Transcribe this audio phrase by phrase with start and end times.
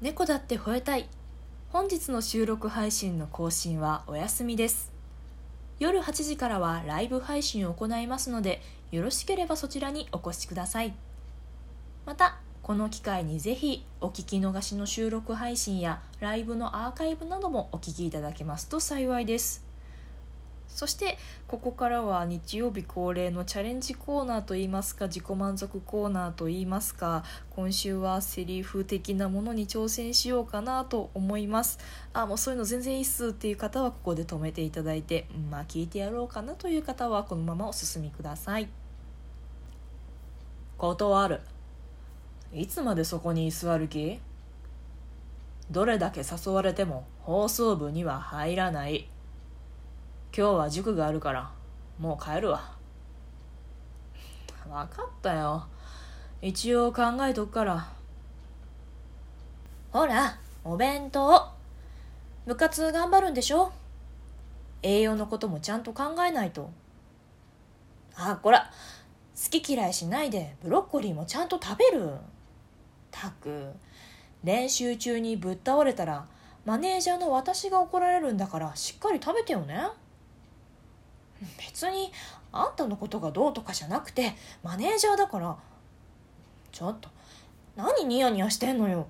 [0.00, 1.10] 猫だって吠えたい。
[1.68, 4.90] 本日の収録配信の更新はお休みです。
[5.78, 10.94] 夜8時からはライブ配信を行いますのでよろしければそちらにお越しください。
[12.06, 19.69] またこの機会にぜひお聞き逃しの収録配信やライブのアーカイブなどもお聞きいただけますと幸いです。
[20.74, 31.78] そしてここからは日曜日恒例のチャレンジコーナーといいますか自己満足コーナーといいますか今週はセリフ的なものに挑戦しようかなと思います。
[32.12, 38.68] あもうそういうの全然いいっすっていう方はここで止めていただいてまあ聞いてやろうかなという方はこのままお進みください。
[40.78, 41.40] 断る。
[42.54, 44.18] いつまでそこに居座る気？
[45.70, 49.08] どれだけ誘われても放送部には入らない。
[50.36, 51.50] 今日は塾があるから
[51.98, 52.76] もう帰るわ。
[54.64, 55.66] 分かったよ。
[56.40, 57.88] 一応考えとくから。
[59.90, 61.48] ほらお弁当。
[62.46, 63.72] 部活頑張るんでしょ？
[64.82, 66.70] 栄養のこともちゃんと考えないと。
[68.14, 68.70] あこら。
[69.42, 72.12] 好き嫌いしないでブロッコリーもちゃんと食べる。
[73.10, 73.72] たく。
[74.44, 76.26] 練習中にぶっ倒れたら
[76.64, 79.88] マネージャーの私が怒られるんだからしっかり食べてよね。
[81.58, 82.12] 別に
[82.52, 85.56] あんたのことがどうとかじゃなくてマネージャーだから
[86.72, 87.08] ちょっと
[87.76, 89.06] 何ニヤニヤしてんのよ。